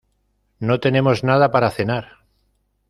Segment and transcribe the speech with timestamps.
[0.67, 2.05] No tenemos nada para cenar.